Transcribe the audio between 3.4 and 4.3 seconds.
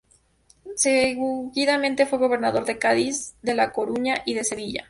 de La Coruña